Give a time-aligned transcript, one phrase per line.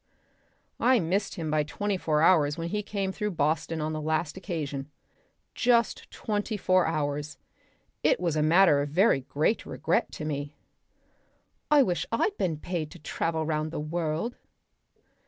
[0.79, 4.35] "I missed him by twenty four hours when he came through Boston on the last
[4.35, 4.89] occasion.
[5.53, 7.37] Just twenty four hours.
[8.01, 10.55] It was a matter of very great regret to me."
[11.69, 14.37] "I wish I'd been paid to travel round the world."